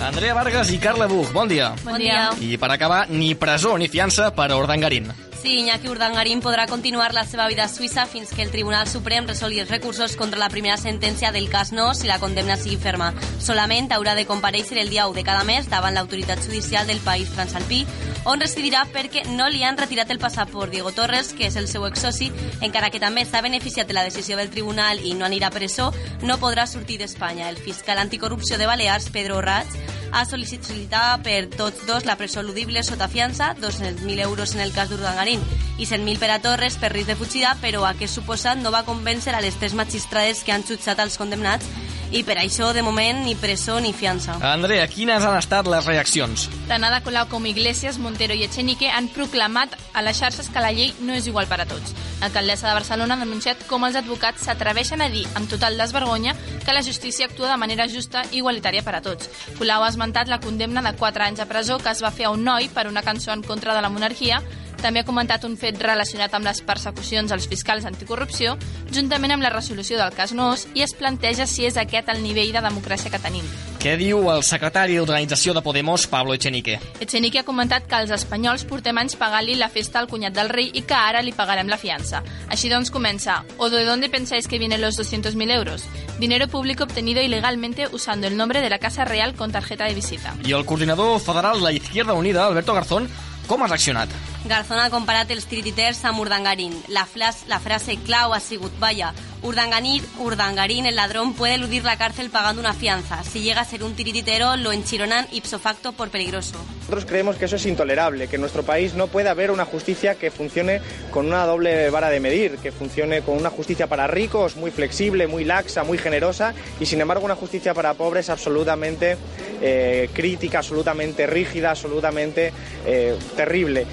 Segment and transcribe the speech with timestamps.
[0.00, 1.72] Andrea Vargas i Carla Buch, bon dia.
[1.84, 2.30] Bon dia.
[2.40, 5.10] I per acabar, ni presó ni fiança per a Urdangarín.
[5.42, 9.26] Sí, Iñaki Urdangarín podrà continuar la seva vida a Suïssa fins que el Tribunal Suprem
[9.26, 13.12] resolgui els recursos contra la primera sentència del cas no si la condemna sigui ferma.
[13.38, 17.30] Solament haurà de compareixer el dia 1 de cada mes davant l'autoritat judicial del país
[17.30, 17.84] transalpí,
[18.28, 20.70] on residirà perquè no li han retirat el passaport.
[20.70, 22.28] Diego Torres, que és el seu exsoci,
[22.60, 25.88] encara que també s'ha beneficiat de la decisió del tribunal i no anirà a presó,
[26.22, 27.48] no podrà sortir d'Espanya.
[27.48, 29.72] El fiscal anticorrupció de Balears, Pedro Raig,
[30.12, 34.88] ha sol·licitat per tots dos la presó eludible sota fiança, 200.000 euros en el cas
[34.92, 35.42] d'Urdangarín
[35.78, 39.34] i 100.000 per a Torres per risc de fugida, però aquest suposat no va convèncer
[39.34, 41.68] a les tres magistrades que han jutjat els condemnats
[42.10, 44.38] i per això, de moment, ni presó ni fiança.
[44.40, 46.46] Andrea, quines han estat les reaccions?
[46.68, 50.72] Tant Ada Colau com Iglesias, Montero i Echenique han proclamat a les xarxes que la
[50.72, 51.92] llei no és igual per a tots.
[52.22, 56.34] L'alcaldessa de Barcelona ha denunciat com els advocats s'atreveixen a dir amb total desvergonya
[56.64, 59.28] que la justícia actua de manera justa i igualitària per a tots.
[59.58, 62.32] Colau ha esmentat la condemna de 4 anys a presó que es va fer a
[62.32, 64.42] un noi per una cançó en contra de la monarquia
[64.82, 68.56] també ha comentat un fet relacionat amb les persecucions als fiscals anticorrupció,
[68.94, 72.52] juntament amb la resolució del cas Nos, i es planteja si és aquest el nivell
[72.54, 73.46] de democràcia que tenim.
[73.78, 76.80] Què diu el secretari d'organització de Podemos, Pablo Echenique?
[77.00, 80.72] Echenique ha comentat que els espanyols portem anys pagant-li la festa al cunyat del rei
[80.74, 82.24] i que ara li pagarem la fiança.
[82.50, 85.84] Així doncs comença, ¿o de dónde pensáis que vienen los 200.000 euros?
[86.18, 90.34] Dinero público obtenido ilegalmente usando el nombre de la Casa Real con tarjeta de visita.
[90.44, 93.08] I el coordinador federal de la Izquierda Unida, Alberto Garzón,
[93.46, 94.10] com ha reaccionat?
[94.48, 96.72] Garzón ha comparat els tirititers amb Urdangarín.
[96.88, 102.60] La, frase clau ha sigut, vaya, Urdangarín, Urdangarín, el ladrón, puede eludir la cárcel pagando
[102.60, 103.22] una fianza.
[103.24, 106.56] Si llega a ser un tirititero, lo enchironan ipso facto por peligroso.
[106.80, 110.14] Nosotros creemos que eso es intolerable, que en nuestro país no puede haber una justicia
[110.14, 114.56] que funcione con una doble vara de medir, que funcione con una justicia para ricos
[114.56, 119.18] muy flexible, muy laxa, muy generosa, y sin embargo una justicia para pobres absolutamente
[119.60, 122.52] eh, crítica, absolutamente rígida, absolutamente
[122.86, 123.86] eh, terrible.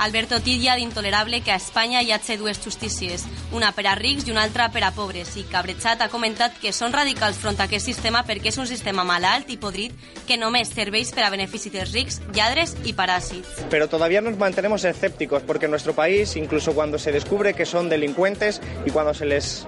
[0.00, 4.32] Alberto titlla d'intolerable que a Espanya hi hagi dues justícies, una per a rics i
[4.32, 8.22] una altra per pobres, i Cabrechat ha comentat que són radicals front a aquest sistema
[8.24, 9.92] perquè és un sistema malalt i podrit
[10.26, 13.66] que només serveix per a benefici dels rics, lladres i paràsits.
[13.68, 17.90] Pero todavía nos mantenemos escépticos porque en nuestro país, incluso cuando se descubre que son
[17.90, 19.66] delincuentes y cuando se les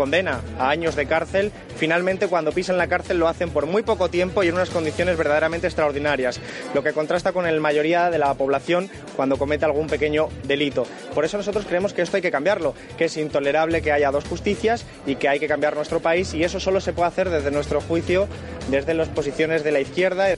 [0.00, 4.08] condena a años de cárcel, finalmente cuando pisan la cárcel lo hacen por muy poco
[4.08, 6.40] tiempo y en unas condiciones verdaderamente extraordinarias,
[6.72, 10.86] lo que contrasta con la mayoría de la población cuando comete algún pequeño delito.
[11.14, 14.24] Por eso nosotros creemos que esto hay que cambiarlo, que es intolerable que haya dos
[14.24, 17.50] justicias y que hay que cambiar nuestro país y eso solo se puede hacer desde
[17.50, 18.26] nuestro juicio,
[18.70, 20.34] desde las posiciones de la izquierda.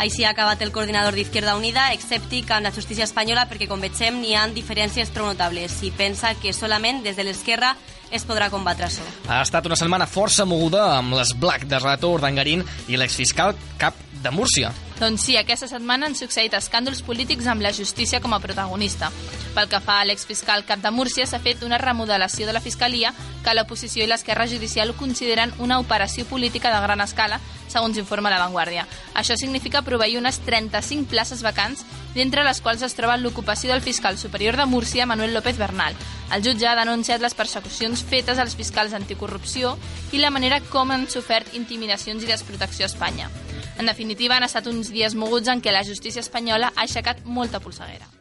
[0.00, 4.16] Així ha acabat el coordinador d'Izquierda Unida, escèptic amb la justícia espanyola perquè, com vegem,
[4.22, 7.74] n'hi ha diferències prou notables pensa que solament des de l'esquerra
[8.10, 9.06] es podrà combatre això.
[9.28, 13.98] Ha estat una setmana força moguda amb les Black de relator Urdangarín i l'exfiscal cap
[14.22, 14.72] de Múrcia.
[15.00, 19.08] Doncs sí, aquesta setmana han succeït escàndols polítics amb la justícia com a protagonista.
[19.54, 23.14] Pel que fa a l'exfiscal cap de Múrcia, s'ha fet una remodelació de la Fiscalia
[23.40, 27.40] que l'oposició i l'esquerra judicial consideren una operació política de gran escala,
[27.72, 28.84] segons informa La Vanguardia.
[29.16, 31.80] Això significa proveir unes 35 places vacants,
[32.12, 35.96] d'entre les quals es troba l'ocupació del fiscal superior de Múrcia, Manuel López Bernal.
[36.30, 39.78] El jutge ha denunciat les persecucions fetes als fiscals anticorrupció
[40.12, 43.30] i la manera com han sofert intimidacions i desprotecció a Espanya.
[43.80, 47.62] En definitiva, han estat uns dies moguts en què la justícia espanyola ha aixecat molta
[47.64, 48.19] polseguera.